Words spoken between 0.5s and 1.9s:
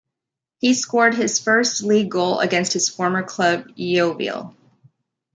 He scored his first